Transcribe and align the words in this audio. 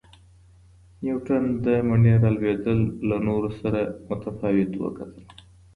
نیوټن 1.03 1.43
د 1.65 1.65
مڼې 1.87 2.13
را 2.21 2.29
لویدل 2.35 2.79
له 3.09 3.17
نورو 3.27 3.49
سره 3.59 3.79
متفاوت 4.09 4.71
وکتل. 4.77 5.21